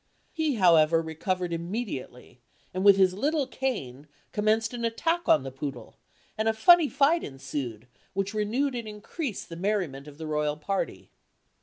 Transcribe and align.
He, 0.31 0.55
however, 0.55 0.99
recovered 0.99 1.53
immediately, 1.53 2.41
and 2.73 2.83
with 2.83 2.97
his 2.97 3.13
little 3.13 3.45
cane 3.45 4.07
commenced 4.31 4.73
an 4.73 4.83
attack 4.83 5.29
on 5.29 5.43
the 5.43 5.51
poodle, 5.51 5.99
and 6.39 6.47
a 6.47 6.53
funny 6.53 6.89
fight 6.89 7.23
ensued, 7.23 7.87
which 8.13 8.33
renewed 8.33 8.73
and 8.73 8.87
increased 8.87 9.47
the 9.49 9.55
merriment 9.55 10.07
of 10.07 10.17
the 10.17 10.25
royal 10.25 10.57
party. 10.57 11.11